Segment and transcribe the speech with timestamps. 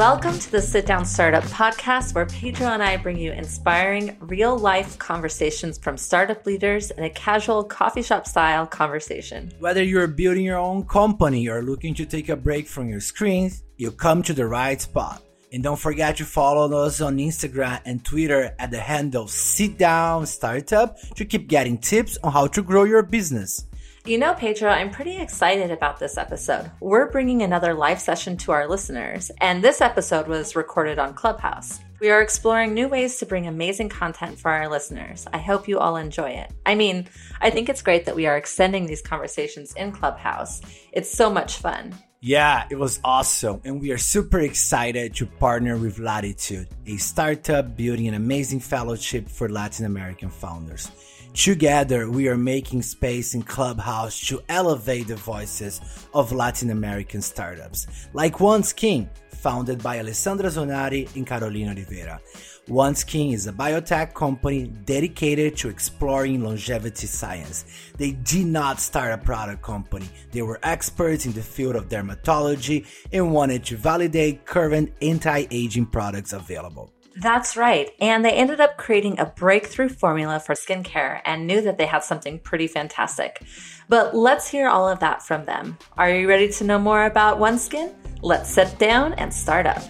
[0.00, 4.56] Welcome to the Sit Down Startup podcast, where Pedro and I bring you inspiring, real
[4.56, 9.52] life conversations from startup leaders in a casual coffee shop style conversation.
[9.58, 13.62] Whether you're building your own company or looking to take a break from your screens,
[13.76, 15.22] you come to the right spot.
[15.52, 20.24] And don't forget to follow us on Instagram and Twitter at the handle Sit Down
[20.24, 23.66] Startup to keep getting tips on how to grow your business.
[24.06, 26.70] You know, Pedro, I'm pretty excited about this episode.
[26.80, 31.80] We're bringing another live session to our listeners, and this episode was recorded on Clubhouse.
[32.00, 35.26] We are exploring new ways to bring amazing content for our listeners.
[35.34, 36.50] I hope you all enjoy it.
[36.64, 37.08] I mean,
[37.42, 40.62] I think it's great that we are extending these conversations in Clubhouse.
[40.92, 41.94] It's so much fun.
[42.22, 43.60] Yeah, it was awesome.
[43.64, 49.28] And we are super excited to partner with Latitude, a startup building an amazing fellowship
[49.28, 50.90] for Latin American founders.
[51.34, 55.80] Together, we are making space in Clubhouse to elevate the voices
[56.12, 62.20] of Latin American startups, like OneSkin, founded by Alessandra Zonari and Carolina Oliveira.
[62.68, 67.64] OneSkin is a biotech company dedicated to exploring longevity science.
[67.96, 70.08] They did not start a product company.
[70.32, 76.32] They were experts in the field of dermatology and wanted to validate current anti-aging products
[76.32, 76.92] available.
[77.16, 77.90] That's right.
[78.00, 82.04] And they ended up creating a breakthrough formula for skincare and knew that they had
[82.04, 83.42] something pretty fantastic.
[83.88, 85.76] But let's hear all of that from them.
[85.98, 87.92] Are you ready to know more about OneSkin?
[88.22, 89.82] Let's sit down and start up.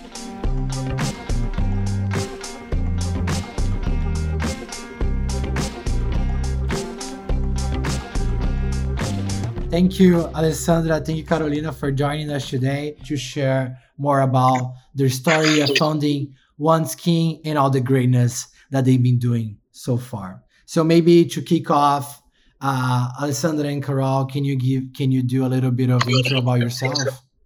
[9.70, 11.00] Thank you, Alessandra.
[11.00, 16.34] Thank you, Carolina, for joining us today to share more about their story of founding
[16.60, 20.42] OneSkin and all the greatness that they've been doing so far.
[20.66, 22.22] So maybe to kick off,
[22.60, 26.38] uh, Alessandra and Carol, can you give can you do a little bit of intro
[26.38, 26.98] about yourself?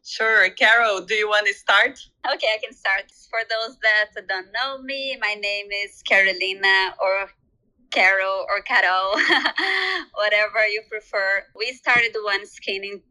[0.05, 1.99] Sure, Carol, do you want to start?
[2.27, 3.05] Okay, I can start.
[3.31, 7.31] For those that don't know me, my name is Carolina or
[7.91, 9.13] Carol or Carol,
[10.15, 11.45] whatever you prefer.
[11.57, 13.03] We started OneSkin in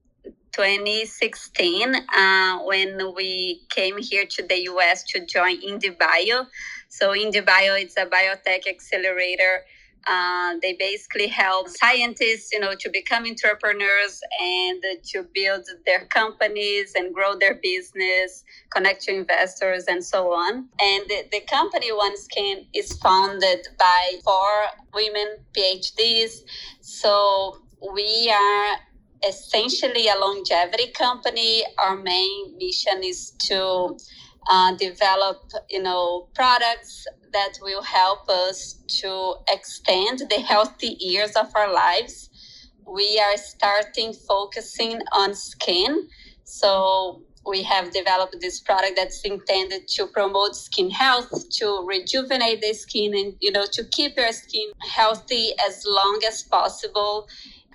[0.53, 6.47] 2016 uh, when we came here to the US to join IndieBio.
[6.89, 9.65] So IndieBio is a biotech accelerator.
[10.05, 16.93] Uh, they basically help scientists, you know, to become entrepreneurs and to build their companies
[16.95, 20.67] and grow their business, connect to investors, and so on.
[20.79, 24.51] And the, the company OneSkin is founded by four
[24.93, 26.41] women PhDs.
[26.81, 27.61] So
[27.93, 28.77] we are
[29.27, 31.63] essentially a longevity company.
[31.77, 33.97] Our main mission is to
[34.49, 41.47] uh, develop, you know, products that will help us to extend the healthy years of
[41.55, 42.29] our lives.
[42.85, 46.07] We are starting focusing on skin.
[46.43, 52.73] So we have developed this product that's intended to promote skin health, to rejuvenate the
[52.73, 57.27] skin and you know to keep your skin healthy as long as possible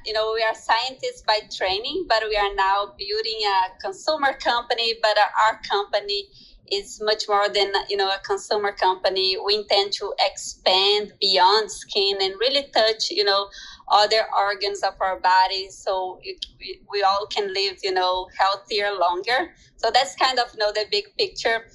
[0.05, 4.95] you know, we are scientists by training, but we are now building a consumer company.
[5.03, 6.29] But our company
[6.71, 9.37] is much more than you know a consumer company.
[9.45, 13.49] We intend to expand beyond skin and really touch you know
[13.91, 16.45] other organs of our body, so it,
[16.91, 19.55] we all can live you know healthier longer.
[19.77, 21.67] So that's kind of you know the big picture.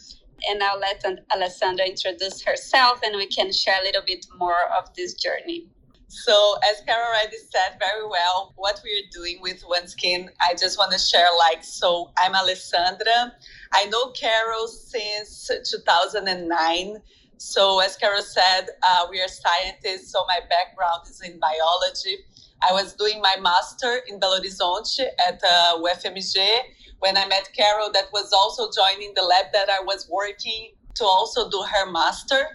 [0.50, 1.02] And I'll let
[1.32, 5.70] Alessandra introduce herself, and we can share a little bit more of this journey.
[6.13, 10.78] So, as Carol already said very well, what we are doing with OneSkin, I just
[10.78, 13.34] want to share like, so I'm Alessandra.
[13.74, 16.97] I know Carol since 2009.
[17.38, 20.12] So, as Carol said, uh, we are scientists.
[20.12, 22.18] So, my background is in biology.
[22.62, 26.38] I was doing my master in Belo Horizonte at uh, UFMG
[27.03, 31.03] when I met Carol, that was also joining the lab that I was working to
[31.03, 32.48] also do her master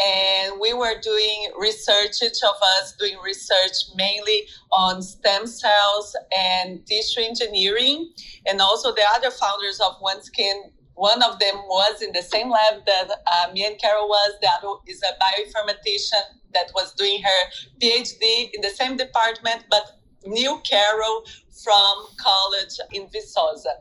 [0.00, 6.84] and we were doing research each of us doing research mainly on stem cells and
[6.86, 8.12] tissue engineering.
[8.46, 12.84] And also the other founders of OneSkin, one of them was in the same lab
[12.86, 14.32] that uh, me and carol was.
[14.40, 17.50] The other is a bioinformatician that was doing her
[17.82, 21.24] phd in the same department but knew carol
[21.62, 23.74] from college in viçosa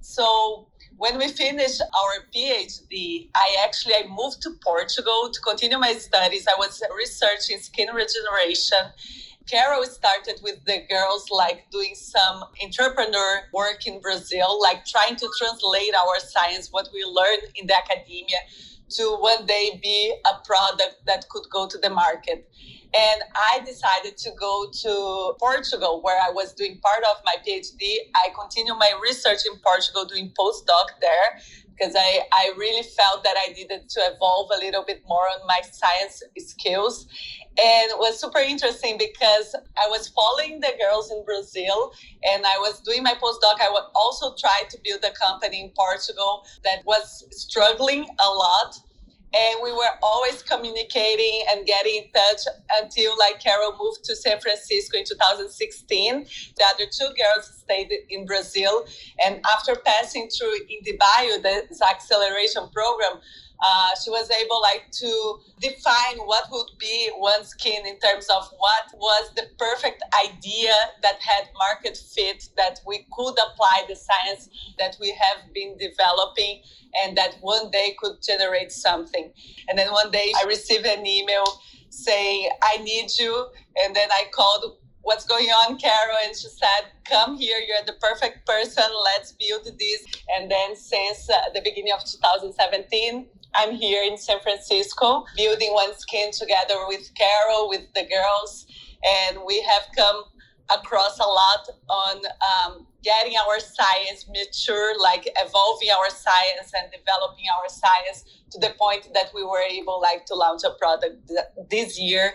[0.00, 0.66] so
[1.00, 6.46] when we finished our PhD, I actually I moved to Portugal to continue my studies.
[6.46, 8.84] I was researching skin regeneration.
[9.50, 15.26] Carol started with the girls like doing some entrepreneur work in Brazil, like trying to
[15.38, 18.40] translate our science, what we learned in the academia,
[18.90, 22.46] to one day be a product that could go to the market.
[22.92, 27.96] And I decided to go to Portugal, where I was doing part of my PhD.
[28.16, 31.40] I continued my research in Portugal, doing postdoc there,
[31.70, 35.46] because I, I really felt that I needed to evolve a little bit more on
[35.46, 37.06] my science skills.
[37.62, 41.92] And it was super interesting because I was following the girls in Brazil
[42.24, 43.60] and I was doing my postdoc.
[43.60, 48.74] I would also try to build a company in Portugal that was struggling a lot
[49.32, 52.42] and we were always communicating and getting in touch
[52.80, 58.26] until like carol moved to san francisco in 2016 the other two girls stayed in
[58.26, 58.84] brazil.
[59.24, 63.20] And after passing through IndieBio the bio this acceleration program
[63.62, 68.84] uh, she was able like to define what would be OneSkin in terms of what
[68.96, 70.72] was the perfect idea
[71.02, 74.48] that had market fit that we could apply the science
[74.78, 76.62] that we have been developing
[77.02, 79.32] and that one day could generate something.
[79.68, 81.44] And then one day i received an email
[81.90, 83.46] saying i need you.
[83.84, 86.16] And then i called what's going on carol?
[86.24, 88.84] And she said come here you're the perfect person.
[89.04, 90.06] Let's build this.
[90.36, 96.36] And then since uh, the beginning of 2017 I'm here in San Francisco building OneSkin
[96.36, 98.66] together with Carol, with the girls,
[99.28, 100.24] and we have come
[100.72, 102.16] across a lot on
[102.50, 108.72] um, getting our science mature, like evolving our science and developing our science to the
[108.78, 111.30] point that we were able like to launch a product
[111.70, 112.34] this year.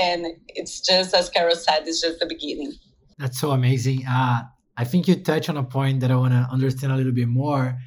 [0.00, 2.72] And it's just as Carol said, it's just the beginning.
[3.18, 4.04] That's so amazing.
[4.06, 4.42] Uh,
[4.76, 7.28] I think you touch on a point that I want to understand a little bit
[7.28, 7.78] more.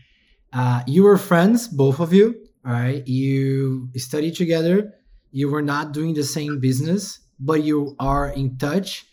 [0.53, 3.05] Uh, you were friends, both of you right?
[3.07, 4.93] You study together.
[5.31, 9.05] You were not doing the same business, but you are in touch.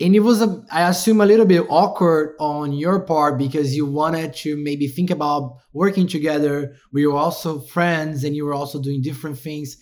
[0.00, 3.86] And it was, a, I assume, a little bit awkward on your part because you
[3.86, 6.74] wanted to maybe think about working together.
[6.92, 9.76] We were also friends, and you were also doing different things.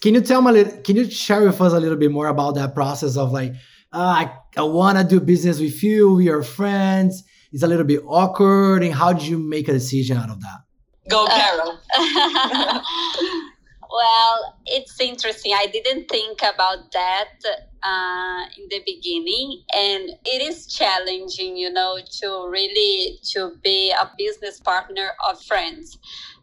[0.00, 0.82] Can you tell me a little?
[0.82, 3.52] Can you share with us a little bit more about that process of like,
[3.92, 6.14] uh, I, I want to do business with you.
[6.14, 7.24] We are friends.
[7.52, 10.65] It's a little bit awkward, and how did you make a decision out of that?
[11.08, 11.78] Go, Carol.
[13.90, 15.52] well, it's interesting.
[15.54, 17.28] I didn't think about that
[17.82, 24.10] uh, in the beginning, and it is challenging, you know, to really to be a
[24.18, 25.98] business partner of friends.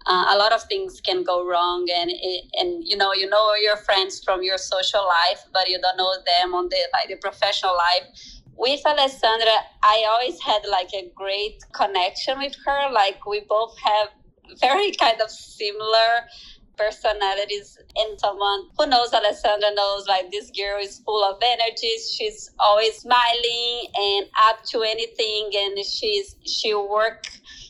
[0.06, 2.12] Uh, a lot of things can go wrong, and
[2.60, 6.14] and you know, you know your friends from your social life, but you don't know
[6.26, 8.08] them on the like the professional life
[8.56, 12.92] with Alessandra, I always had like a great connection with her.
[12.92, 14.10] Like we both have
[14.60, 16.28] very kind of similar
[16.78, 21.92] personalities in someone who knows Alessandra knows like this girl is full of energy.
[22.12, 27.28] She's always smiling and up to anything and she's she work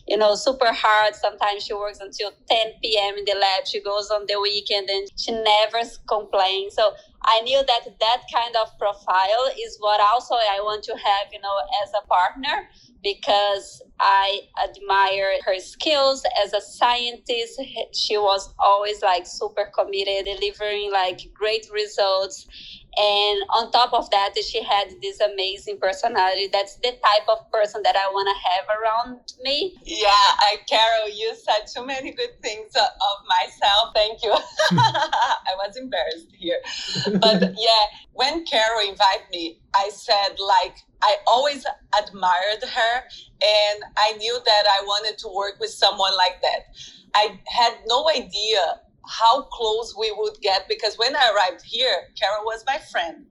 [0.08, 4.10] you know super hard sometimes she works until 10 p.m in the lab she goes
[4.12, 6.92] on the weekend and she never complains so
[7.24, 11.40] i knew that that kind of profile is what also i want to have you
[11.40, 12.68] know as a partner
[13.04, 17.62] because I admire her skills as a scientist.
[17.94, 22.48] She was always like super committed, delivering like great results.
[22.96, 26.48] And on top of that, she had this amazing personality.
[26.52, 29.76] That's the type of person that I want to have around me.
[29.84, 33.94] Yeah, I, Carol, you said too many good things uh, of myself.
[33.96, 34.32] Thank you.
[34.78, 36.60] I was embarrassed here.
[37.20, 41.66] But yeah, when Carol invited me, I said, like, I always
[42.00, 46.76] admired her and I knew that I wanted to work with someone like that.
[47.16, 52.46] I had no idea how close we would get because when I arrived here, Carol
[52.46, 53.26] was my friend.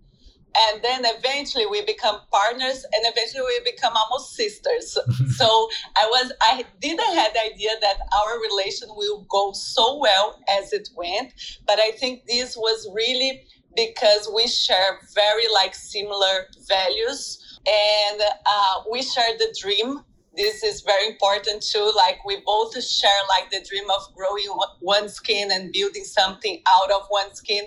[0.55, 4.99] And then eventually we become partners and eventually we become almost sisters.
[5.37, 10.39] so I was I didn't have the idea that our relation will go so well
[10.51, 11.33] as it went.
[11.67, 18.83] But I think this was really because we share very like similar values and uh,
[18.91, 20.01] we share the dream
[20.37, 24.49] this is very important too like we both share like the dream of growing
[24.83, 27.63] OneSkin and building something out of OneSkin.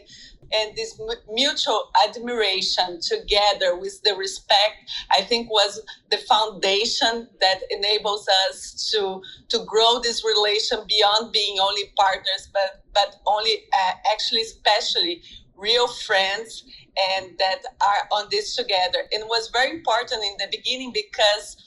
[0.53, 0.99] and this
[1.31, 4.75] mutual admiration together with the respect
[5.11, 5.81] i think was
[6.11, 12.83] the foundation that enables us to to grow this relation beyond being only partners but
[12.93, 15.21] but only uh, actually especially
[15.57, 16.65] real friends
[16.97, 18.99] and that are on this together.
[19.11, 21.57] And was very important in the beginning because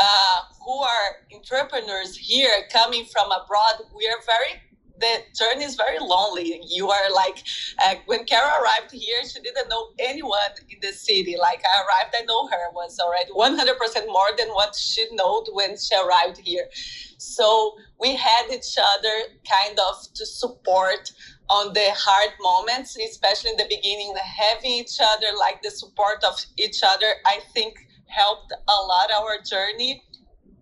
[0.00, 4.62] uh, who are entrepreneurs here coming from abroad, we are very
[5.00, 6.60] the journey is very lonely.
[6.68, 7.42] You are like,
[7.82, 11.36] uh, when Carol arrived here, she didn't know anyone in the city.
[11.40, 15.76] Like I arrived, I know her was already 100% more than what she knew when
[15.78, 16.68] she arrived here.
[17.16, 19.14] So we had each other
[19.50, 21.10] kind of to support
[21.48, 26.34] on the hard moments, especially in the beginning, having each other, like the support of
[26.58, 27.74] each other, I think
[28.10, 30.02] helped a lot our journey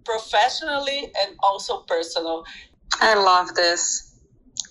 [0.05, 2.45] professionally and also personal.
[3.01, 4.19] I love this.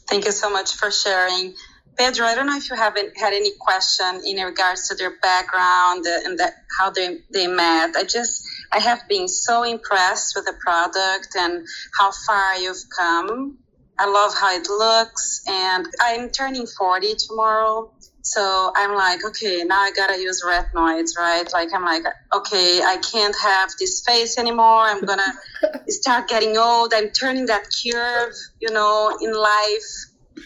[0.07, 1.53] Thank you so much for sharing.
[1.97, 6.05] Pedro, I don't know if you haven't had any question in regards to their background
[6.05, 7.95] and that how they, they met.
[7.95, 11.65] I just I have been so impressed with the product and
[11.97, 13.57] how far you've come.
[13.99, 17.91] I love how it looks and I'm turning 40 tomorrow.
[18.27, 21.47] So I'm like, okay, now I gotta use retinoids, right?
[21.53, 22.03] Like I'm like,
[22.35, 24.83] okay, I can't have this face anymore.
[24.83, 25.33] I'm gonna
[25.87, 26.93] start getting old.
[26.93, 29.89] I'm turning that curve, you know, in life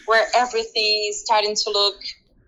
[0.06, 1.96] where everything is starting to look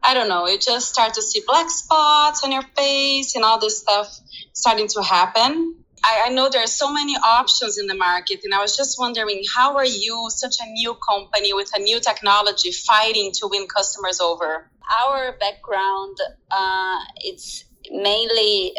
[0.06, 3.58] I don't know, you just start to see black spots on your face and all
[3.58, 4.06] this stuff
[4.52, 5.76] starting to happen.
[6.04, 8.98] I, I know there are so many options in the market, and I was just
[8.98, 13.66] wondering how are you, such a new company with a new technology, fighting to win
[13.66, 14.70] customers over?
[15.04, 16.16] Our background,
[16.50, 18.74] uh, it's mainly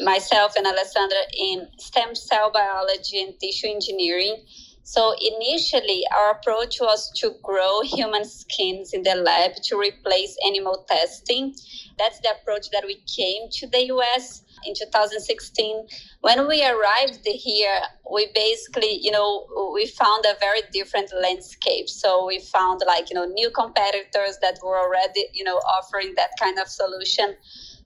[0.00, 4.44] myself and Alessandra in stem cell biology and tissue engineering.
[4.82, 10.86] So initially, our approach was to grow human skins in the lab to replace animal
[10.88, 11.54] testing.
[11.98, 15.86] That's the approach that we came to the US in 2016.
[16.20, 21.88] When we arrived here, we basically, you know, we found a very different landscape.
[21.88, 26.30] So we found like, you know, new competitors that were already, you know, offering that
[26.40, 27.36] kind of solution.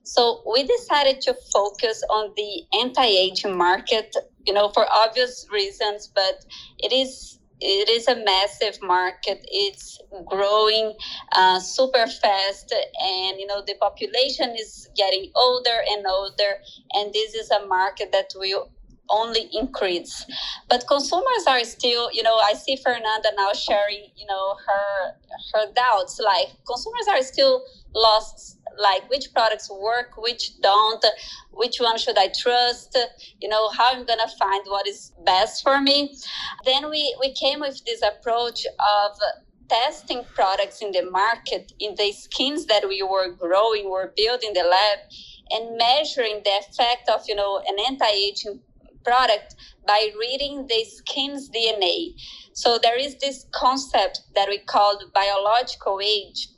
[0.03, 6.43] So we decided to focus on the anti-aging market, you know, for obvious reasons, but
[6.79, 9.45] it is it is a massive market.
[9.49, 10.93] It's growing
[11.33, 16.55] uh, super fast, and you know the population is getting older and older,
[16.93, 18.71] and this is a market that will
[19.09, 20.25] only increase.
[20.69, 25.11] But consumers are still, you know, I see Fernanda now sharing, you know, her
[25.53, 26.19] her doubts.
[26.19, 27.63] Like consumers are still
[27.93, 31.03] lost like which products work which don't
[31.51, 32.97] which one should i trust?
[33.39, 36.15] You know how i'm gonna find what is best for me.
[36.65, 39.17] Then we we came with this approach of
[39.71, 44.63] testing products in the market in the skins that we were growing were building the
[44.63, 44.99] lab
[45.51, 48.59] and measuring the effect of you know an anti-aging
[49.05, 49.55] product
[49.87, 52.13] by reading the skin's dna
[52.53, 56.49] so there is this concept that we called biological age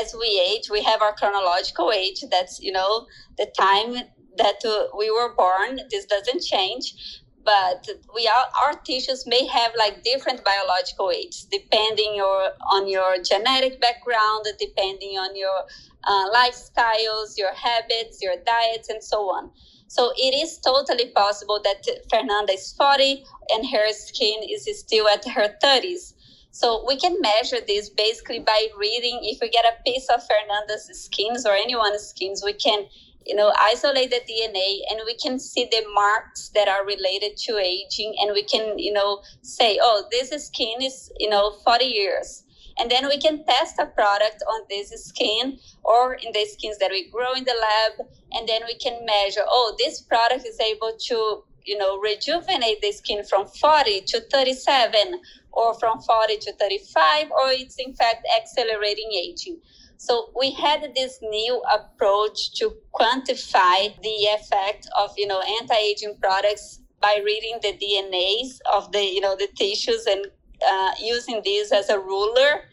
[0.00, 2.24] as we age, we have our chronological age.
[2.30, 3.06] That's, you know,
[3.38, 3.94] the time
[4.38, 5.80] that uh, we were born.
[5.90, 7.22] This doesn't change.
[7.44, 13.22] But we are, our tissues may have like different biological ages depending your, on your
[13.22, 15.62] genetic background, depending on your
[16.04, 19.50] uh, lifestyles, your habits, your diets, and so on.
[19.88, 25.24] So it is totally possible that Fernanda is 40 and her skin is still at
[25.28, 26.14] her 30s.
[26.56, 29.18] So we can measure this basically by reading.
[29.24, 32.86] If we get a piece of Fernanda's skins or anyone's skins, we can,
[33.26, 37.58] you know, isolate the DNA and we can see the marks that are related to
[37.58, 42.44] aging, and we can, you know, say, oh, this skin is, you know, 40 years.
[42.78, 46.90] And then we can test a product on this skin or in the skins that
[46.90, 48.08] we grow in the lab.
[48.32, 52.92] And then we can measure, oh, this product is able to you know rejuvenate the
[52.92, 55.20] skin from 40 to 37
[55.56, 59.58] or from 40 to 35, or it's in fact accelerating aging.
[59.96, 66.80] So we had this new approach to quantify the effect of, you know, anti-aging products
[67.00, 70.26] by reading the DNAs of the, you know, the tissues and
[70.70, 72.64] uh, using this as a ruler.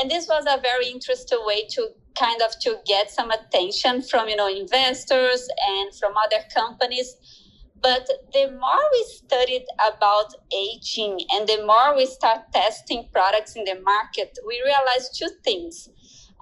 [0.00, 1.88] And this was a very interesting way to
[2.18, 7.14] kind of to get some attention from, you know, investors and from other companies
[7.82, 13.64] but the more we studied about aging and the more we start testing products in
[13.64, 15.88] the market, we realized two things.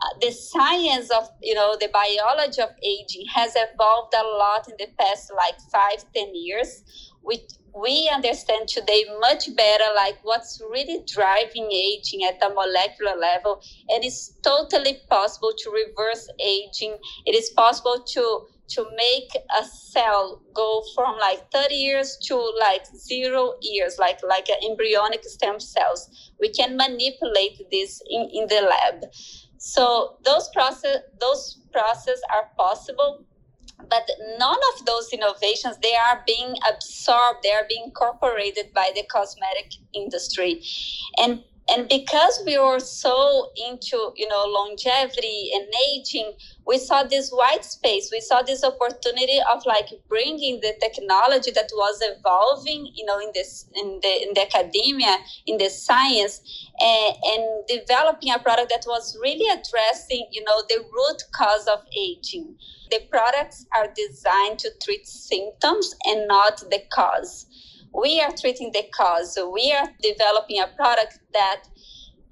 [0.02, 4.74] Uh, the science of you know the biology of aging has evolved a lot in
[4.78, 6.82] the past like five ten years
[7.24, 7.40] we
[7.74, 14.04] we understand today much better like what's really driving aging at the molecular level and
[14.04, 19.30] it's totally possible to reverse aging it is possible to to make
[19.60, 25.60] a cell go from like 30 years to like zero years like like embryonic stem
[25.60, 26.32] cells.
[26.40, 29.10] We can manipulate this in, in the lab.
[29.58, 33.24] So those process those process are possible
[33.90, 34.08] but
[34.38, 39.72] none of those innovations they are being absorbed they are being incorporated by the cosmetic
[39.94, 40.62] industry.
[41.18, 46.32] And and because we were so into you know longevity and aging
[46.66, 48.08] we saw this white space.
[48.12, 53.30] We saw this opportunity of like bringing the technology that was evolving you know in
[53.34, 56.40] this in the in the academia in the science
[56.80, 61.80] and, and developing a product that was really addressing you know the root cause of
[61.96, 62.56] aging.
[62.90, 67.46] The products are designed to treat symptoms and not the cause
[67.92, 69.38] we are treating the cause.
[69.52, 71.62] We are developing a product that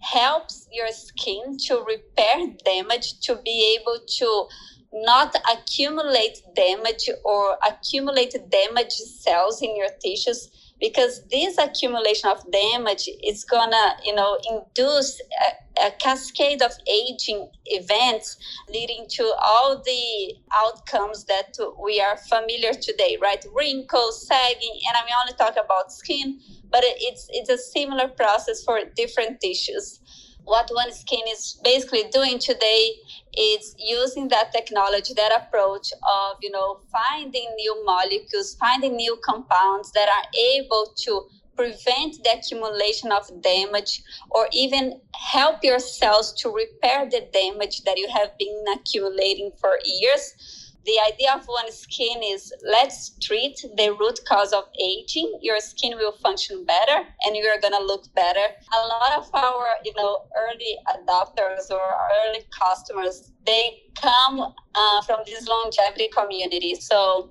[0.01, 4.47] helps your skin to repair damage, to be able to
[4.93, 13.09] not accumulate damage or accumulate damaged cells in your tissues because this accumulation of damage
[13.25, 15.51] is gonna you know induce uh,
[15.83, 18.37] a, cascade of aging events
[18.69, 23.45] leading to all the outcomes that we are familiar today right?
[23.55, 26.41] Wrinkles sagging and i'm only talking about skin
[26.75, 30.01] but it's it's a similar process for different tissues.
[30.45, 32.91] What OneSkin is basically doing today
[33.39, 39.93] is using that technology, that approach of, you know, finding new molecules, finding new compounds
[39.93, 41.23] that are able to
[41.57, 47.99] prevent the accumulation of damage or even help your cells to repair the damage that
[47.99, 54.21] you have been accumulating for years the idea of OneSkin is let's treat the root
[54.29, 55.39] cause of aging.
[55.41, 58.41] Your skin will function better and you're going to look better.
[58.41, 61.81] A lot of our, you know, early adopters or
[62.27, 66.75] early customers, they come uh, from this longevity community.
[66.75, 67.31] So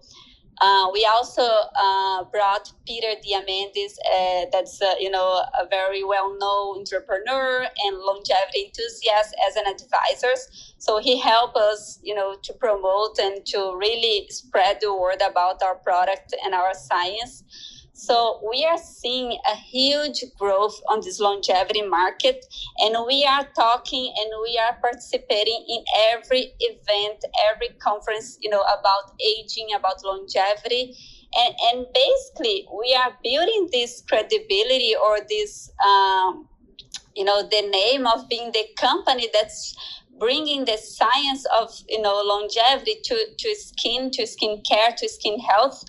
[0.61, 6.79] uh, we also uh, brought Peter Diamandis, uh, that's uh, you know a very well-known
[6.79, 10.33] entrepreneur and longevity enthusiast, as an advisor.
[10.77, 15.63] So he helped us, you know, to promote and to really spread the word about
[15.63, 17.43] our product and our science.
[17.95, 22.43] So we are seeing a huge growth on this longevity market,
[22.79, 28.61] and we are talking and we are participating in every event, every conference, you know,
[28.61, 30.97] about aging, about longevity.
[31.35, 36.47] And, and basically, we are building this credibility or this, um,
[37.15, 39.75] you know, the name of being the company that's
[40.17, 45.39] bringing the science of, you know, longevity to, to skin, to skin care, to skin
[45.39, 45.83] health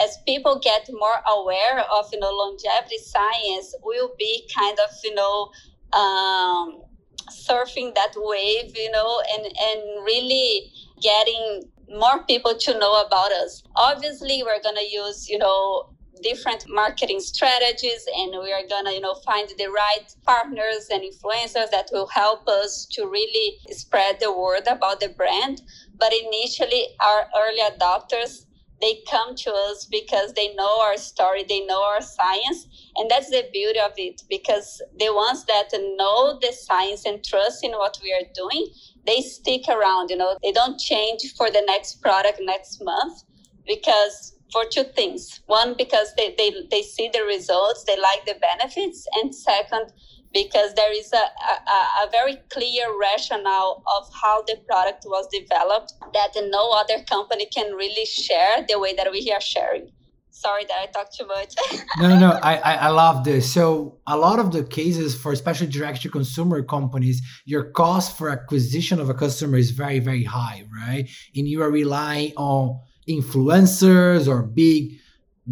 [0.00, 5.14] as people get more aware of you know longevity science we'll be kind of you
[5.14, 5.50] know
[5.92, 6.82] um,
[7.30, 13.64] surfing that wave you know and and really getting more people to know about us.
[13.76, 15.90] Obviously we're going to use you know
[16.22, 21.70] different marketing strategies and we are gonna you know find the right partners and influencers
[21.70, 25.62] that will help us to really spread the word about the brand.
[25.98, 28.46] But initially our early adopters
[28.80, 32.90] they come to us because they know our story, they know our science.
[32.96, 37.62] And that's the beauty of it because the ones that know the science and trust
[37.64, 38.68] in what we are doing,
[39.06, 43.22] they stick around, you know, they don't change for the next product next month
[43.66, 45.40] because for two things.
[45.46, 49.06] One, because they, they, they see the results, they like the benefits.
[49.22, 49.92] And second,
[50.32, 55.94] because there is a, a, a, very clear rationale of how the product was developed
[56.12, 59.90] that no other company can really share the way that we are sharing.
[60.30, 61.54] Sorry that I talked too much.
[61.98, 62.30] no, no.
[62.42, 63.52] I, I, I love this.
[63.52, 68.30] So a lot of the cases for especially direct to consumer companies, your cost for
[68.30, 71.10] acquisition of a customer is very, very high, right?
[71.34, 74.92] And you are relying on influencers or big,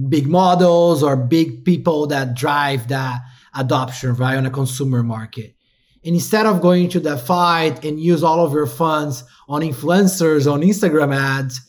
[0.08, 3.20] big models or big people that drive that
[3.58, 5.54] adoption, right, on a consumer market.
[6.04, 10.50] And instead of going to that fight and use all of your funds on influencers,
[10.50, 11.60] on Instagram ads,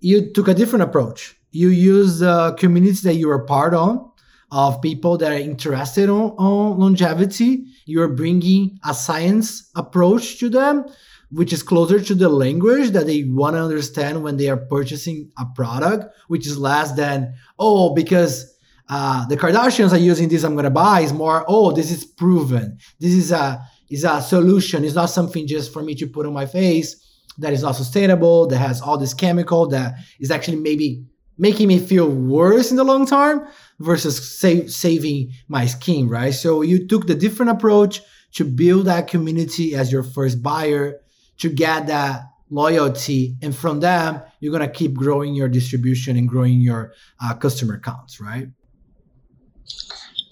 [0.00, 1.36] you took a different approach.
[1.50, 4.12] You use the community that you are part of,
[4.52, 7.64] of people that are interested on, on longevity.
[7.86, 10.84] You're bringing a science approach to them,
[11.30, 15.30] which is closer to the language that they want to understand when they are purchasing
[15.38, 18.54] a product, which is less than, oh, because
[18.90, 22.76] uh, the Kardashians are using this, I'm gonna buy is more, oh, this is proven.
[22.98, 24.84] This is a is a solution.
[24.84, 26.96] It's not something just for me to put on my face
[27.38, 31.04] that is not sustainable, that has all this chemical that is actually maybe
[31.38, 33.46] making me feel worse in the long term
[33.78, 36.34] versus save, saving my skin, right?
[36.34, 41.00] So you took the different approach to build that community as your first buyer,
[41.38, 46.60] to get that loyalty, and from them you're gonna keep growing your distribution and growing
[46.60, 48.48] your uh, customer counts, right?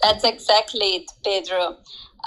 [0.01, 1.77] That's exactly it, Pedro.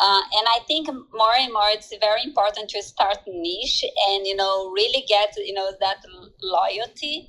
[0.01, 4.35] Uh, and I think more and more it's very important to start niche and you
[4.35, 5.99] know really get you know that
[6.43, 7.29] loyalty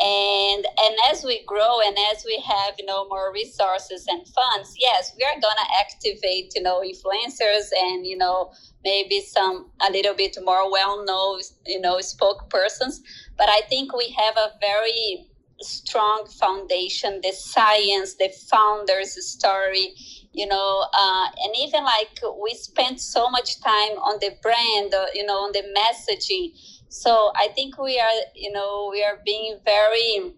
[0.00, 4.74] and and as we grow and as we have you know more resources and funds
[4.78, 8.50] yes we are gonna activate you know influencers and you know
[8.82, 13.00] maybe some a little bit more well-known you know spokespersons
[13.36, 15.29] but i think we have a very
[15.62, 19.94] strong foundation the science the founders story
[20.32, 25.06] you know uh, and even like we spent so much time on the brand uh,
[25.14, 26.52] you know on the messaging.
[26.88, 30.34] So i think we are you know we are being very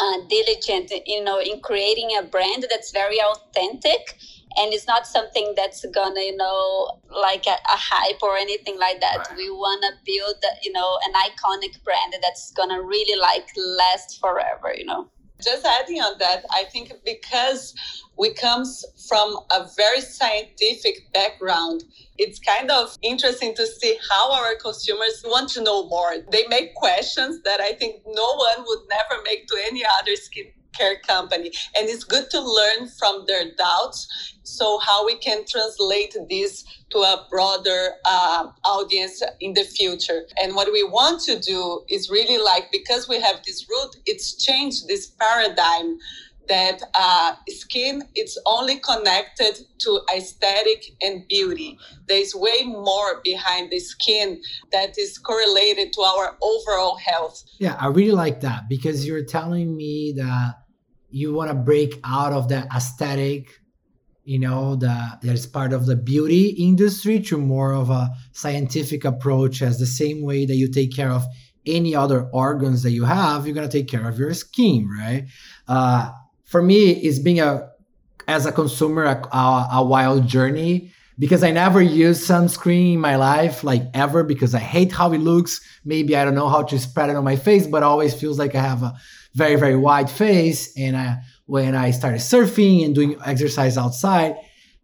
[0.00, 4.16] uh, diligent, you know, in creating a brand that's very authentic
[4.56, 9.00] and it's not something that's gonna you know like a, a hype or anything like
[9.00, 9.28] that.
[9.28, 9.36] Right.
[9.36, 14.74] we want to build you know an iconic brand that's gonna really like last forever
[14.76, 15.08] you know?
[15.42, 17.74] Just adding on that i think because
[18.18, 21.82] we comes from a very scientific background
[22.18, 26.12] it's kind of interesting to see how our consumers want to know more.
[26.30, 30.52] They make questions that i think no one would never make to any other skin
[30.80, 34.36] care company and it's good to learn from their doubts.
[34.42, 40.22] So how we can translate this to a broader uh, audience in the future.
[40.42, 44.42] And what we want to do is really like because we have this root it's
[44.44, 45.98] changed this paradigm
[46.48, 51.78] that uh, skin it's only connected to aesthetic and beauty.
[52.08, 57.44] There's way more behind the skin that is correlated to our overall health.
[57.58, 60.54] Yeah i really like that because you're telling me that
[61.10, 63.60] you want to break out of that aesthetic
[64.24, 69.04] you know that that is part of the beauty industry to more of a scientific
[69.04, 71.24] approach as the same way that you take care of
[71.66, 75.26] any other organs that you have you're going to take care of your skin right
[75.68, 76.10] uh,
[76.44, 77.68] for me it's being a
[78.28, 83.16] as a consumer a, a, a wild journey because I never used sunscreen in my
[83.16, 85.60] life, like ever, because I hate how it looks.
[85.84, 88.54] Maybe I don't know how to spread it on my face, but always feels like
[88.54, 88.94] I have a
[89.34, 90.72] very, very wide face.
[90.76, 94.36] And I, when I started surfing and doing exercise outside,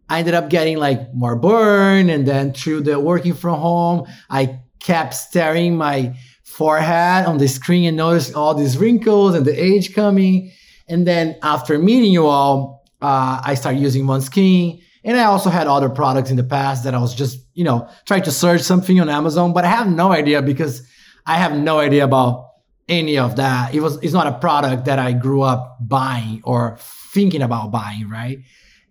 [0.09, 2.09] I ended up getting like more burn.
[2.09, 7.85] And then through the working from home, I kept staring my forehead on the screen
[7.85, 10.51] and noticed all these wrinkles and the age coming.
[10.87, 15.67] And then after meeting you all, uh, I started using OneSkin and I also had
[15.67, 18.99] other products in the past that I was just, you know, trying to search something
[18.99, 20.85] on Amazon, but I have no idea because
[21.25, 22.46] I have no idea about
[22.89, 23.73] any of that.
[23.73, 26.77] It was it's not a product that I grew up buying or
[27.13, 28.39] thinking about buying, right?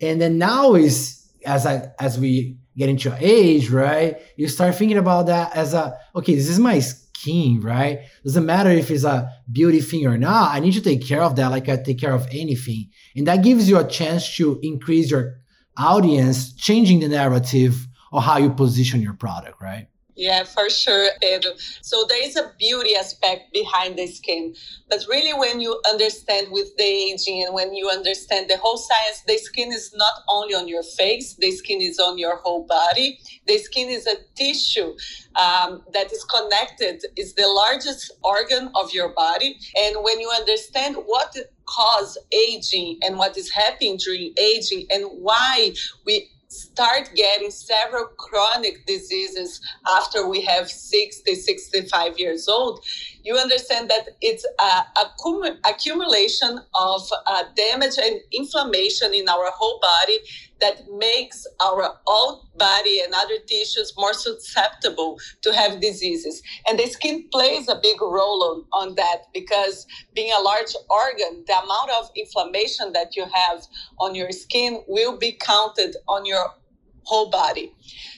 [0.00, 4.20] And then now is as I as we get into age, right?
[4.36, 8.00] You start thinking about that as a okay, this is my skin, right?
[8.24, 10.54] Doesn't matter if it's a beauty thing or not.
[10.54, 12.90] I need to take care of that like I take care of anything.
[13.14, 15.38] And that gives you a chance to increase your
[15.78, 19.88] audience changing the narrative or how you position your product, right?
[20.16, 21.52] Yeah, for sure, Pedro.
[21.82, 24.54] So there is a beauty aspect behind the skin.
[24.88, 29.22] But really, when you understand with the aging and when you understand the whole science,
[29.26, 33.18] the skin is not only on your face, the skin is on your whole body.
[33.46, 34.94] The skin is a tissue
[35.38, 39.58] um, that is connected, is the largest organ of your body.
[39.76, 45.72] And when you understand what cause aging and what is happening during aging and why
[46.06, 49.60] we start getting several chronic diseases
[49.96, 52.84] after we have 60 65 years old
[53.22, 54.84] you understand that it's a
[55.68, 60.18] accumulation of uh, damage and inflammation in our whole body
[60.60, 66.42] that makes our own body and other tissues more susceptible to have diseases.
[66.68, 71.44] And the skin plays a big role on, on that because being a large organ,
[71.46, 73.62] the amount of inflammation that you have
[73.98, 76.46] on your skin will be counted on your
[77.04, 77.72] whole body.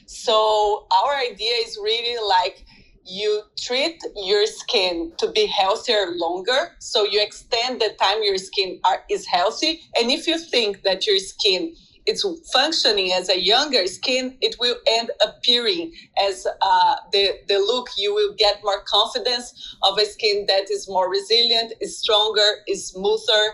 [0.06, 2.64] So our idea is really like
[3.04, 8.78] you treat your skin to be healthier longer so you extend the time your skin
[8.84, 11.74] are, is healthy and if you think that your skin
[12.08, 15.92] it's functioning as a younger skin, it will end appearing
[16.26, 17.88] as uh, the, the look.
[17.98, 22.88] You will get more confidence of a skin that is more resilient, is stronger, is
[22.88, 23.44] smoother.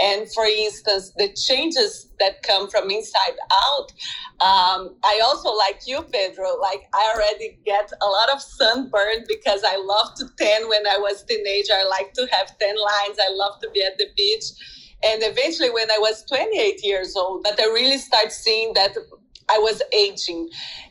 [0.00, 3.36] And for instance, the changes that come from inside
[3.68, 3.92] out.
[4.40, 9.62] Um, I also, like you, Pedro, like I already get a lot of sunburn because
[9.66, 11.74] I love to tan when I was teenager.
[11.74, 13.18] I like to have tan lines.
[13.20, 17.44] I love to be at the beach and eventually, when I was 28 years old,
[17.44, 18.96] that I really started seeing that
[19.48, 20.48] I was aging.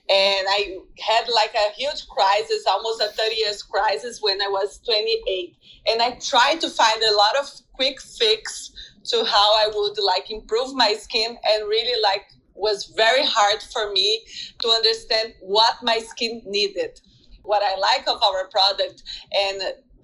[0.10, 4.80] And I had like a huge crisis, almost a 30 years crisis when I was
[4.86, 5.58] 28.
[5.92, 8.72] And I tried to find a lot of quick fix
[9.06, 12.24] to how I would like improve my skin and really like
[12.56, 14.22] was very hard for me
[14.60, 17.00] to understand what my skin needed.
[17.44, 19.62] What I like of our product and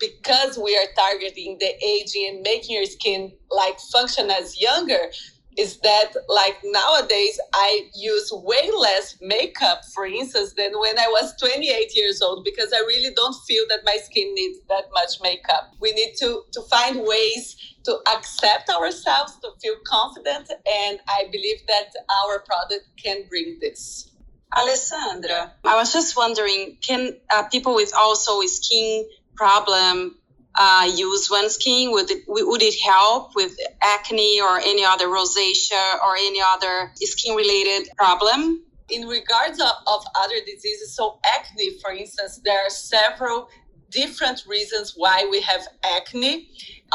[0.07, 5.11] because we are targeting the aging and making your skin like function as younger
[5.57, 11.35] is that like nowadays I use way less makeup, for instance, than when I was
[11.37, 15.73] 28 years old because I really don't feel that my skin needs that much makeup.
[15.79, 21.59] We need to to find ways to accept ourselves, to feel confident, and I believe
[21.67, 21.91] that
[22.23, 24.09] our product can bring this.
[24.55, 29.05] Alessandra, I was just wondering, can uh, people with also skin
[29.36, 30.17] problem
[30.56, 31.91] uh, use OneSkin?
[31.91, 37.36] Would it, would it help with acne or any other rosacea or any other skin
[37.36, 38.63] related problem?
[38.89, 43.48] In regards of, of other diseases, so acne, for instance, there are several
[43.89, 46.50] different reasons why we have acne.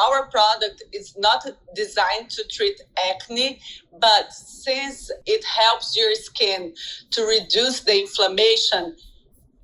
[0.07, 3.61] Our product is not designed to treat acne,
[4.01, 6.75] but since it helps your skin
[7.13, 8.97] to reduce the inflammation,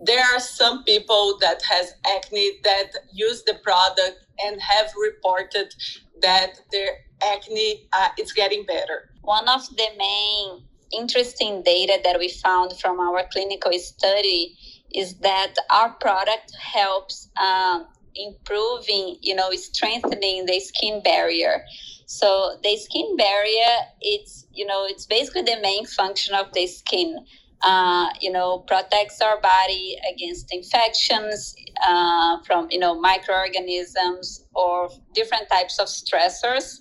[0.00, 5.74] there are some people that has acne that use the product and have reported
[6.22, 6.88] that their
[7.22, 9.10] acne uh, is getting better.
[9.22, 14.56] One of the main interesting data that we found from our clinical study
[14.94, 21.64] is that our product helps um, improving, you know, strengthening the skin barrier.
[22.06, 27.24] So the skin barrier, it's you know, it's basically the main function of the skin.
[27.64, 31.54] Uh, you know, protects our body against infections
[31.86, 36.78] uh, from you know microorganisms or different types of stressors,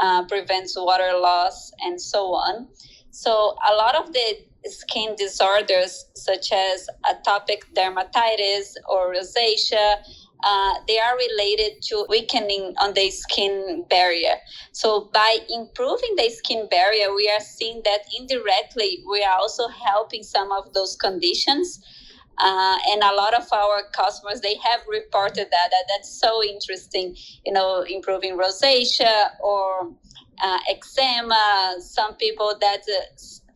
[0.00, 2.68] uh, prevents water loss and so on.
[3.10, 9.96] So a lot of the skin disorders such as atopic dermatitis or rosacea
[10.42, 14.34] uh, they are related to weakening on the skin barrier.
[14.72, 20.22] So by improving the skin barrier, we are seeing that indirectly we are also helping
[20.22, 21.80] some of those conditions.
[22.38, 27.14] Uh, and a lot of our customers they have reported that, that that's so interesting
[27.44, 29.92] you know improving rosacea or
[30.42, 33.02] uh, eczema some people that uh,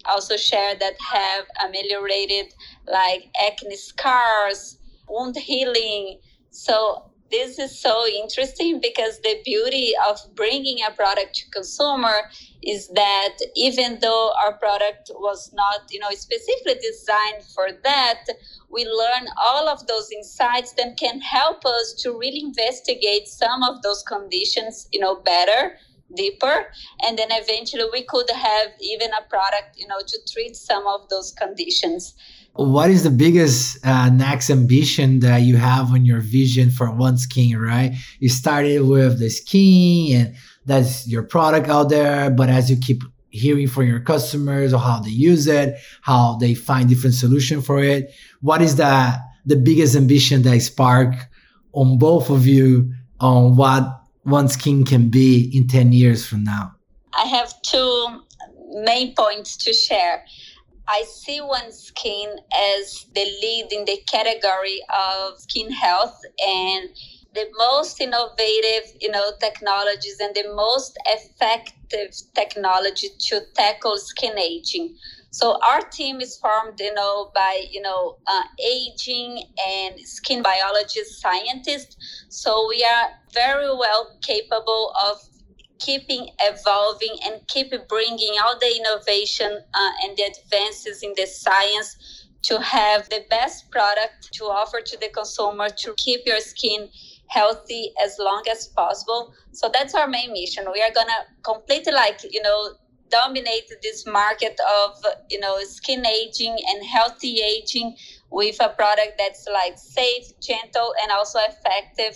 [0.06, 2.52] also share that have ameliorated
[2.86, 6.20] like acne scars, wound healing.
[6.54, 12.30] So this is so interesting because the beauty of bringing a product to consumer
[12.62, 18.24] is that even though our product was not you know specifically designed for that
[18.70, 23.82] we learn all of those insights that can help us to really investigate some of
[23.82, 25.76] those conditions you know better
[26.14, 26.66] deeper
[27.04, 31.08] and then eventually we could have even a product you know to treat some of
[31.08, 32.14] those conditions.
[32.54, 37.60] What is the biggest uh, next ambition that you have on your vision for OneSkin
[37.60, 37.94] right?
[38.20, 43.02] You started with the skin and that's your product out there but as you keep
[43.30, 47.82] hearing from your customers or how they use it how they find different solution for
[47.82, 51.14] it what is the the biggest ambition that spark
[51.72, 56.74] on both of you on what OneSkin can be in 10 years from now?
[57.16, 58.20] I have two
[58.72, 60.24] main points to share.
[60.88, 62.36] I see OneSkin
[62.76, 66.90] as the lead in the category of skin health and
[67.34, 74.96] the most innovative, you know, technologies and the most effective technology to tackle skin aging.
[75.34, 81.02] So our team is formed, you know, by you know uh, aging and skin biology
[81.02, 81.96] scientists.
[82.28, 85.16] So we are very well capable of
[85.80, 91.96] keeping evolving and keep bringing all the innovation uh, and the advances in the science
[92.42, 96.88] to have the best product to offer to the consumer to keep your skin
[97.28, 102.20] healthy as long as possible so that's our main mission we are gonna completely like
[102.30, 102.74] you know
[103.14, 104.90] dominate this market of
[105.30, 107.96] you know skin aging and healthy aging
[108.30, 112.14] with a product that's like safe gentle and also effective.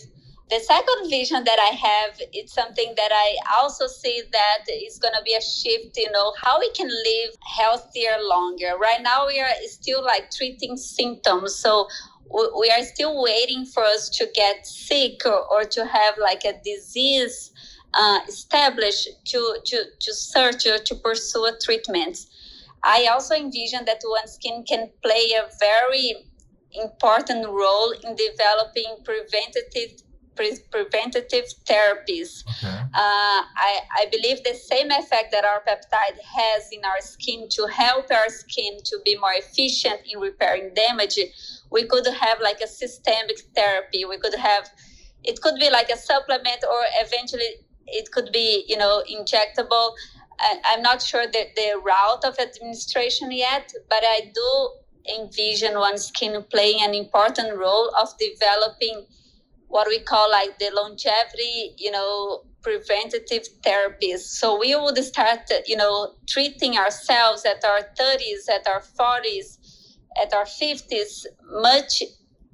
[0.50, 5.12] The second vision that i have it's something that i also see that is going
[5.12, 8.70] to be a shift you know how we can live healthier longer.
[8.80, 11.86] Right now we are still like treating symptoms so
[12.60, 16.54] we are still waiting for us to get sick or, or to have like a
[16.64, 17.52] disease
[17.94, 22.18] uh, established to, to, to search or to pursue a treatment.
[22.84, 26.14] I also envision that OneSkin can play a very
[26.72, 30.02] important role in developing preventative
[30.70, 32.44] preventative therapies.
[32.46, 32.68] Okay.
[32.68, 37.66] Uh, I, I believe the same effect that our peptide has in our skin to
[37.66, 41.18] help our skin to be more efficient in repairing damage,
[41.72, 44.04] we could have like a systemic therapy.
[44.04, 44.70] We could have,
[45.24, 49.92] it could be like a supplement or eventually it could be, you know, injectable.
[50.64, 54.70] I'm not sure that the route of administration yet, but I do
[55.18, 59.06] envision OneSkin playing an important role of developing
[59.66, 64.18] what we call like the longevity, you know, preventative therapies.
[64.18, 69.58] So we would start, you know, treating ourselves at our 30s, at our 40s,
[70.20, 72.02] at our 50s much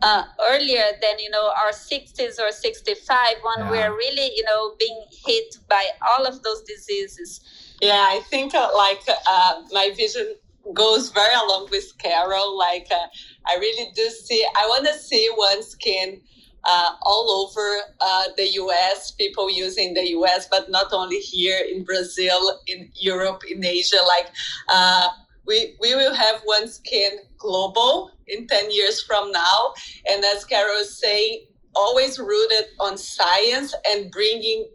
[0.05, 3.71] uh, earlier than you know our 60s or 65 when yeah.
[3.71, 7.41] we're really you know being hit by all of those diseases
[7.81, 10.35] yeah i think uh, like uh, my vision
[10.75, 13.07] goes very along with carol like uh,
[13.47, 16.21] i really do see i want to see OneSkin
[16.67, 21.85] uh, all over uh, the US, people using the US, but not only here in
[21.85, 23.99] Brazil, in Europe, in Asia.
[24.07, 24.29] Like
[24.69, 25.09] uh,
[25.47, 29.75] we, we will have OneSkin global in 10 years from now.
[30.09, 34.67] And as Carol is saying, always rooted on science and bringing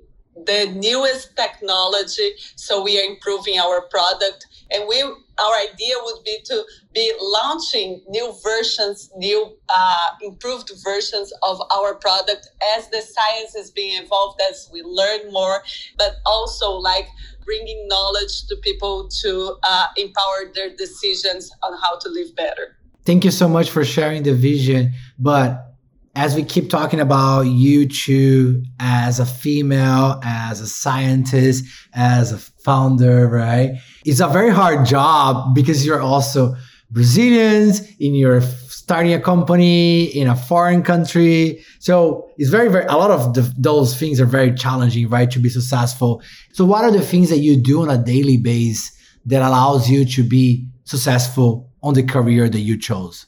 [0.45, 5.03] the newest technology so we are improving our product and we
[5.39, 11.95] our idea would be to be launching new versions new uh, improved versions of our
[11.95, 15.61] product as the science is being evolved as we learn more
[15.97, 17.07] but also like
[17.45, 23.23] bringing knowledge to people to uh, empower their decisions on how to live better thank
[23.23, 25.69] you so much for sharing the vision but
[26.15, 32.37] as we keep talking about you two as a female, as a scientist, as a
[32.37, 33.71] founder, right?
[34.09, 36.55] It's a very hard job because you're also
[36.91, 41.63] Brazilians in your starting a company in a foreign country.
[41.79, 45.29] So it's very, very, a lot of the, those things are very challenging, right?
[45.29, 46.23] To be successful.
[46.53, 48.91] So what are the things that you do on a daily basis
[49.27, 53.27] that allows you to be successful on the career that you chose?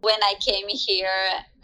[0.00, 1.08] when I came here,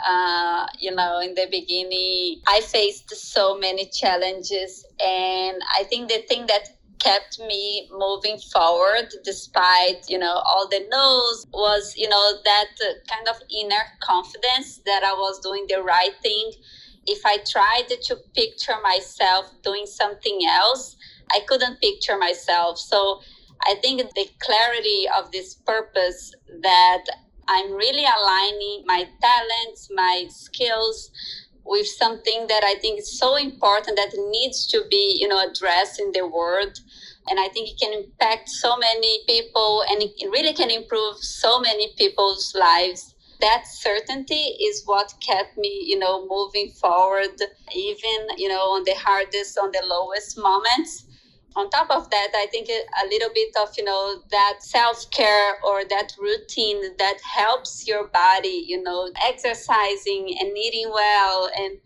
[0.06, 4.84] uh, you know, in the beginning, I faced so many challenges.
[5.00, 6.68] And I think the thing that
[7.04, 12.68] kept me moving forward despite you know all the no's was you know that
[13.12, 16.50] kind of inner confidence that i was doing the right thing.
[17.06, 20.96] If i tried to picture myself doing something else
[21.30, 22.78] i couldn't picture myself.
[22.78, 23.20] So
[23.66, 27.04] i think the clarity of this purpose that
[27.46, 31.10] I'm really aligning my talents, my skills
[31.64, 36.00] with something that I think is so important that needs to be, you know, addressed
[36.00, 36.78] in the world.
[37.28, 41.58] And I think it can impact so many people and it really can improve so
[41.60, 43.14] many people's lives.
[43.40, 47.40] That certainty is what kept me, you know, moving forward,
[47.74, 51.06] even, you know, on the hardest, on the lowest moments
[51.56, 55.84] on top of that i think a little bit of you know that self-care or
[55.88, 61.50] that routine that helps your body you know exercising and eating well.
[61.56, 61.78] And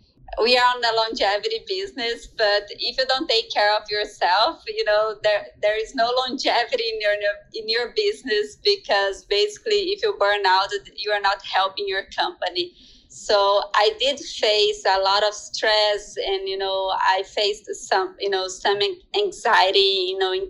[0.42, 4.84] we are on the longevity business but if you don't take care of yourself you
[4.84, 7.14] know there there is no longevity in your
[7.54, 12.72] in your business because basically if you burn out you are not helping your company
[13.08, 18.30] so i did face a lot of stress and you know i faced some you
[18.30, 18.78] know some
[19.16, 20.48] anxiety you know in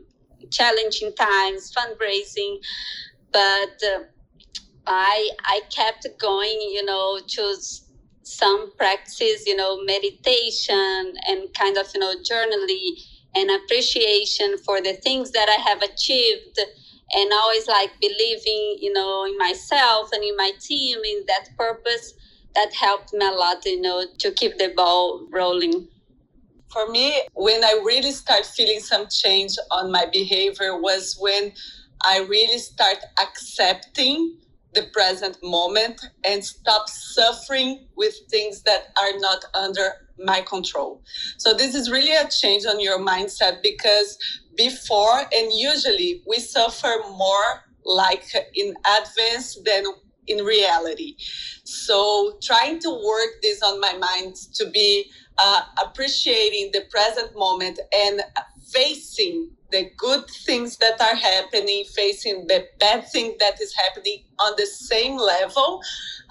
[0.51, 2.59] challenging times fundraising.
[3.33, 4.05] But uh,
[4.87, 7.55] i i kept going you know to
[8.23, 12.93] some practices you know meditation and kind of you know journaling
[13.35, 16.59] and appreciation for the things that i have achieved
[17.15, 22.15] and always like believing you know in myself and in my team in that purpose
[22.59, 25.87] that helped me a lot, you know, to keep the ball rolling.
[26.73, 31.53] For me, when I really start feeling some change on my behavior was when
[32.03, 34.39] I really start accepting
[34.75, 41.03] the present moment and stop suffering with things that are not under my control.
[41.39, 44.19] So this is really a change on your mindset because
[44.57, 49.85] before and usually we suffer more like in advance than
[50.29, 51.17] in reality.
[51.65, 57.79] So trying to work this on my mind to be uh, appreciating the present moment
[57.95, 58.23] and
[58.73, 64.53] facing the good things that are happening, facing the bad thing that is happening on
[64.57, 65.83] the same level,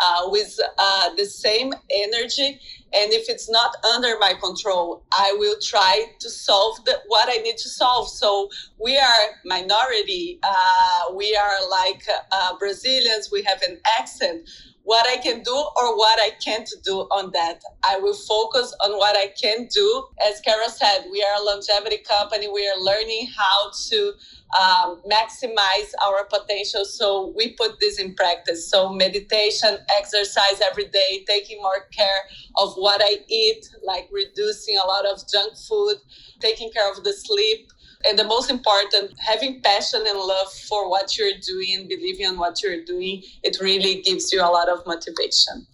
[0.04, 2.60] uh, with uh, the same energy.
[2.94, 7.42] And if it's not under my control, I will try to solve the, what I
[7.42, 8.10] need to solve.
[8.10, 8.50] So
[8.82, 10.40] we are minority.
[10.42, 13.30] Uh, we are like uh, Brazilians.
[13.32, 14.50] We have an accent
[14.88, 17.62] what I can do or what I can't do on that.
[17.84, 20.06] I will focus on what I can do.
[20.26, 22.48] As Carol said, we are a longevity company.
[22.48, 24.14] We are learning how to
[24.58, 26.86] um, maximize our potential.
[26.86, 28.72] So we put this in practice.
[28.72, 32.22] So meditation, exercise every day, taking more care
[32.56, 35.98] of what I eat, like reducing a lot of junk food,
[36.40, 37.74] taking care of the sleep
[38.06, 42.62] and the most important having passion and love for what you're doing believing in what
[42.62, 45.66] you're doing it really gives you a lot of motivation.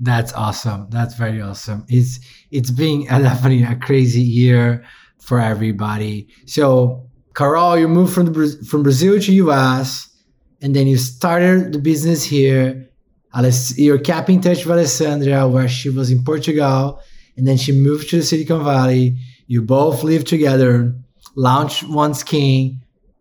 [0.00, 0.88] That's awesome.
[0.90, 1.84] That's very awesome.
[1.88, 4.84] It's it's been a, definitely a crazy year
[5.20, 6.28] for everybody.
[6.46, 10.08] So carol you moved from the, from brazil to us
[10.62, 12.88] and then you started the business here.
[13.76, 17.00] You're kept touch with alessandra where she was in portugal
[17.36, 19.16] and then she moved to the silicon valley.
[19.46, 20.94] You both live together
[21.34, 22.78] launch OneSkin,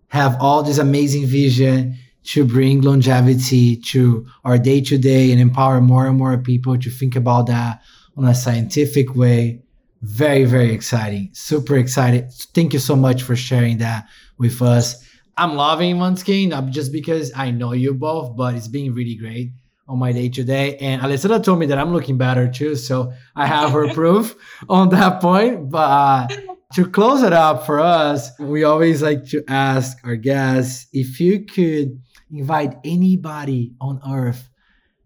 [0.09, 5.81] have all this amazing vision to bring longevity to our day to day and empower
[5.81, 7.81] more and more people to think about that
[8.15, 9.61] on a scientific way.
[10.01, 11.29] Very, very exciting.
[11.33, 12.31] Super excited.
[12.53, 14.07] Thank you so much for sharing that
[14.37, 15.03] with us.
[15.37, 19.51] I'm loving OneSkin, not just because I know you both, but it's been really great
[19.87, 20.77] on my day today.
[20.77, 22.75] And Alessandra told me that I'm looking better too.
[22.75, 24.35] So I have her proof
[24.69, 25.69] on that point.
[25.69, 26.27] But uh,
[26.73, 31.45] to close it up for us, we always like to ask our guests if you
[31.45, 32.01] could
[32.31, 34.49] invite anybody on earth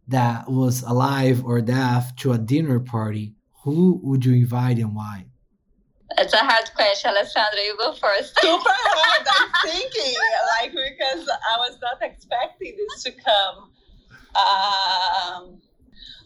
[0.08, 5.26] that was alive or deaf to a dinner party, who would you invite and why?
[6.18, 7.60] It's a hard question, Alessandra.
[7.60, 8.34] You go first.
[8.42, 9.28] Super hard.
[9.28, 10.16] I'm thinking,
[10.60, 13.72] like, because I was not expecting this to come.
[14.38, 15.62] Um,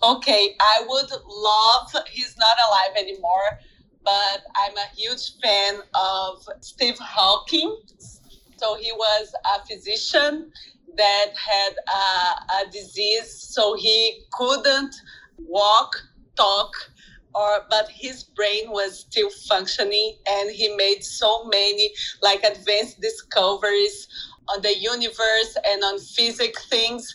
[0.03, 3.59] okay, I would love, he's not alive anymore,
[4.03, 7.77] but I'm a huge fan of Steve Hawking.
[8.57, 10.51] So he was a physician
[10.97, 14.95] that had a, a disease, so he couldn't
[15.39, 15.95] walk,
[16.35, 16.71] talk,
[17.33, 21.91] or but his brain was still functioning and he made so many
[22.21, 24.07] like advanced discoveries
[24.49, 27.13] on the universe and on physics things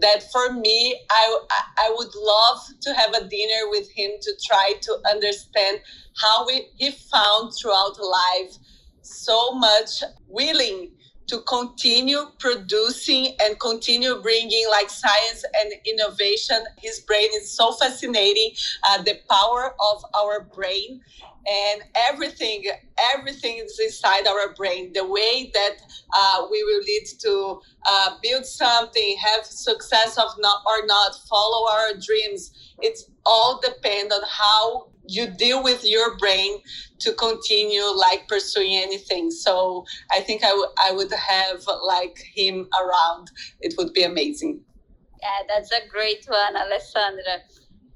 [0.00, 1.38] that for me I,
[1.78, 5.80] I would love to have a dinner with him to try to understand
[6.22, 8.56] how we, he found throughout life
[9.02, 10.90] so much willing
[11.28, 16.58] to continue producing and continue bringing like science and innovation.
[16.78, 18.52] His brain is so fascinating,
[18.88, 21.00] uh, the power of our brain
[21.46, 22.64] and everything
[23.14, 25.76] everything is inside our brain the way that
[26.14, 31.70] uh, we will lead to uh, build something have success of not or not follow
[31.70, 36.58] our dreams it's all depend on how you deal with your brain
[36.98, 42.68] to continue like pursuing anything so i think I, w- I would have like him
[42.80, 43.30] around
[43.60, 44.60] it would be amazing
[45.22, 47.42] yeah that's a great one alessandra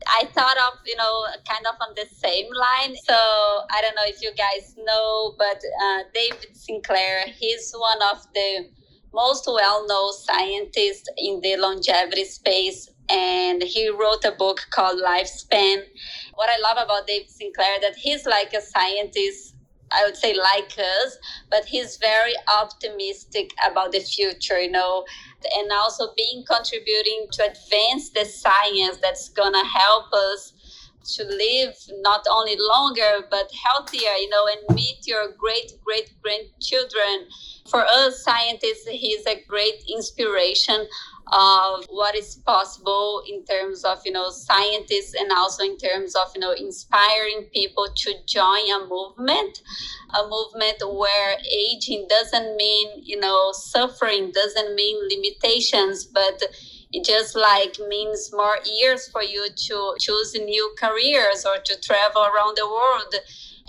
[0.08, 2.96] I thought of, you know, kind of on the same line.
[3.04, 8.26] So I don't know if you guys know, but uh, David Sinclair, he's one of
[8.34, 8.68] the
[9.12, 12.88] most well known scientists in the longevity space.
[13.10, 15.82] And he wrote a book called Lifespan.
[16.34, 19.54] What I love about David Sinclair that he's like a scientist
[19.92, 21.18] I would say like us,
[21.50, 25.04] but he's very optimistic about the future, you know,
[25.56, 30.52] and also being contributing to advance the science that's gonna help us
[31.02, 37.26] to live not only longer but healthier, you know, and meet your great great grandchildren.
[37.68, 40.86] For us scientists, he's a great inspiration
[41.32, 46.28] of what is possible in terms of you know scientists and also in terms of
[46.34, 49.62] you know inspiring people to join a movement
[50.18, 56.42] a movement where aging doesn't mean you know suffering doesn't mean limitations but
[56.92, 62.22] it just like means more years for you to choose new careers or to travel
[62.22, 63.14] around the world.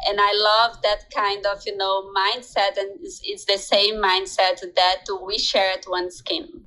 [0.08, 4.60] And i love that kind of you know mindset and it's, it's the same mindset
[4.76, 6.62] that we share at OneSkin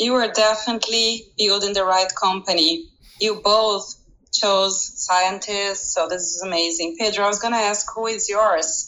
[0.00, 2.88] you are definitely building the right company.
[3.20, 3.94] You both
[4.32, 6.96] chose scientists, so this is amazing.
[6.98, 8.86] Pedro, I was gonna ask who is yours.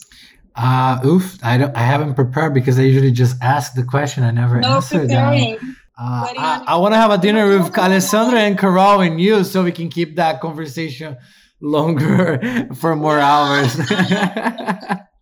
[0.55, 4.23] Uh oof, I don't I haven't prepared because I usually just ask the question.
[4.23, 5.57] I never no answer preparing.
[5.59, 5.77] them.
[5.95, 9.63] Uh, I, I want to have a dinner with Alessandra and Carol and you so
[9.63, 11.17] we can keep that conversation
[11.61, 13.77] longer for more hours.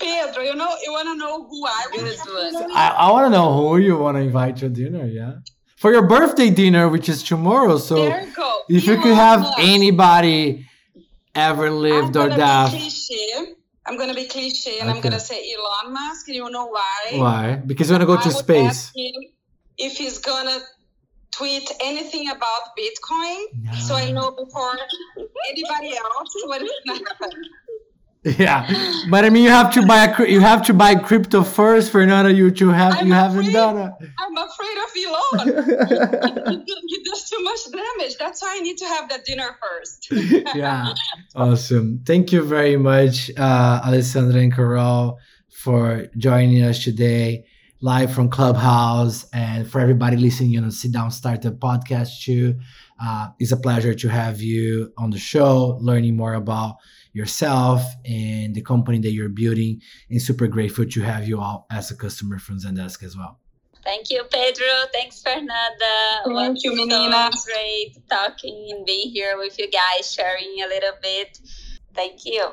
[0.00, 2.54] Pedro, you know, you want to know who I want to do us.
[2.74, 5.34] I, I want to know who you want to invite to dinner, yeah?
[5.76, 7.78] For your birthday dinner, which is tomorrow.
[7.78, 10.66] So there you if you could have anybody
[11.34, 12.74] ever lived or died.
[13.86, 14.98] I'm gonna be cliche and okay.
[14.98, 16.28] I'm gonna say Elon Musk.
[16.28, 17.12] You know why?
[17.12, 17.54] Why?
[17.64, 18.92] Because you wanna go I to space.
[19.78, 20.58] if he's gonna
[21.30, 23.72] tweet anything about Bitcoin, no.
[23.78, 24.76] so I know before
[25.48, 27.30] anybody else what is gonna happen.
[28.38, 28.68] Yeah,
[29.10, 32.00] but I mean, you have to buy a, you have to buy crypto first, for
[32.00, 32.32] Fernanda.
[32.32, 33.92] You to have I'm you afraid, haven't done it.
[34.18, 36.64] I'm afraid of Elon.
[36.86, 38.16] he does too much damage.
[38.18, 40.08] That's why I need to have that dinner first.
[40.54, 40.94] yeah,
[41.34, 42.02] awesome.
[42.04, 45.18] Thank you very much, uh, Alessandra and Carol,
[45.48, 47.44] for joining us today
[47.80, 52.58] live from Clubhouse, and for everybody listening, you know, sit down, start the podcast too.
[53.00, 56.76] Uh, it's a pleasure to have you on the show, learning more about
[57.12, 59.80] yourself and the company that you're building.
[60.10, 63.40] And super grateful to have you all as a customer from Zendesk as well.
[63.84, 64.66] Thank you, Pedro.
[64.92, 65.54] Thanks, Fernanda.
[66.26, 67.30] Thank you, Menina.
[67.32, 71.38] So great talking and being here with you guys, sharing a little bit.
[71.94, 72.50] Thank you.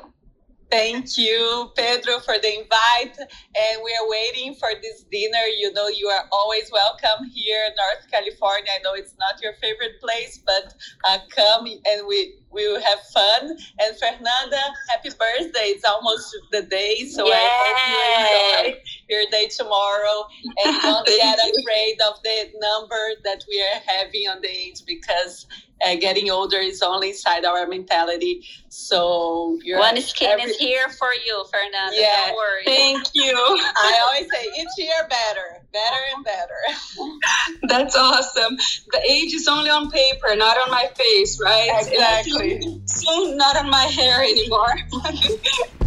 [0.70, 3.16] Thank you, Pedro, for the invite.
[3.18, 5.46] And we are waiting for this dinner.
[5.58, 8.70] You know, you are always welcome here in North California.
[8.74, 10.74] I know it's not your favorite place, but
[11.08, 13.56] uh, come and we, we will have fun.
[13.78, 15.76] And Fernanda, happy birthday.
[15.76, 17.06] It's almost the day.
[17.10, 17.32] So Yay.
[17.34, 20.26] I hope you enjoy your day tomorrow.
[20.64, 25.46] And don't get afraid of the number that we are having on the age because
[25.84, 28.44] uh, getting older is only inside our mentality.
[28.68, 31.94] So you're OneSkin every- is here for you, Fernanda.
[31.94, 32.28] Yeah.
[32.28, 32.64] Don't worry.
[32.64, 33.34] Thank you.
[33.36, 36.25] I always say each year better, better and better.
[37.68, 38.56] That's awesome.
[38.92, 41.70] The age is only on paper, not on my face, right?
[41.80, 42.80] Exactly.
[42.86, 44.76] Soon not on my hair anymore.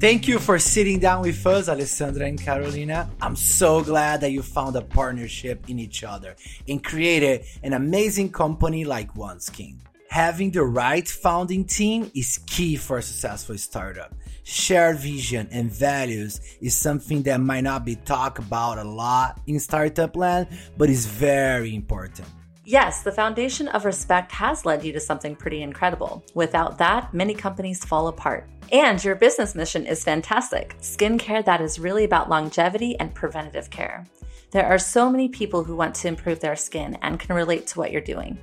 [0.00, 3.10] Thank you for sitting down with us, Alessandra and Carolina.
[3.20, 6.36] I'm so glad that you found a partnership in each other
[6.68, 9.78] and created an amazing company like OneSkin.
[10.10, 14.14] Having the right founding team is key for a successful startup.
[14.50, 19.60] Shared vision and values is something that might not be talked about a lot in
[19.60, 20.46] startup land,
[20.78, 22.26] but is very important.
[22.64, 26.24] Yes, the foundation of respect has led you to something pretty incredible.
[26.32, 28.48] Without that, many companies fall apart.
[28.72, 34.06] And your business mission is fantastic skincare that is really about longevity and preventative care.
[34.50, 37.78] There are so many people who want to improve their skin and can relate to
[37.78, 38.38] what you're doing.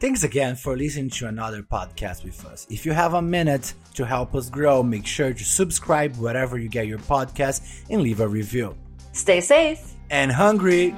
[0.00, 2.68] Thanks again for listening to another podcast with us.
[2.70, 6.68] If you have a minute to help us grow, make sure to subscribe wherever you
[6.68, 8.76] get your podcast and leave a review.
[9.12, 9.94] Stay safe!
[10.10, 10.94] And hungry!